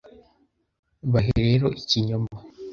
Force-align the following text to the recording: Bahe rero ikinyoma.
Bahe 1.11 1.31
rero 1.41 1.67
ikinyoma. 1.81 2.29